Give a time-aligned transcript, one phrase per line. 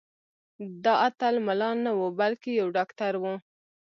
[0.83, 3.23] دا اتل ملا نه و بلکې یو ډاکټر و.